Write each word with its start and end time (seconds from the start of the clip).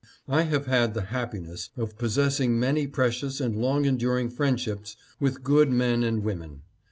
I 0.27 0.41
have 0.45 0.65
had 0.65 0.95
the 0.95 1.03
happiness 1.11 1.69
of 1.77 1.95
possessing 1.95 2.59
many 2.59 2.87
precious 2.87 3.39
and 3.39 3.55
long 3.55 3.85
enduring 3.85 4.31
friendships 4.31 4.97
with 5.19 5.43
good 5.43 5.69
men 5.71 6.03
and 6.03 6.23
women. 6.23 6.63